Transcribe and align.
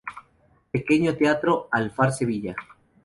Pequeño 0.73 1.15
teatro, 1.15 1.67
Alfar, 1.71 2.11
Sevilla. 2.11 2.55